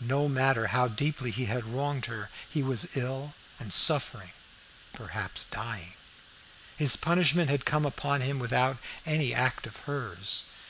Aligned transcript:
No 0.00 0.26
matter 0.26 0.68
how 0.68 0.88
deeply 0.88 1.30
he 1.30 1.44
had 1.44 1.66
wronged 1.66 2.06
her, 2.06 2.30
he 2.48 2.62
was 2.62 2.96
ill 2.96 3.34
and 3.58 3.70
suffering 3.74 4.30
perhaps 4.94 5.44
dying. 5.44 5.92
His 6.78 6.96
punishment 6.96 7.50
had 7.50 7.66
come 7.66 7.84
upon 7.84 8.22
him 8.22 8.38
without 8.38 8.78
any 9.04 9.34
act 9.34 9.66
of 9.66 9.76
hers. 9.84 10.44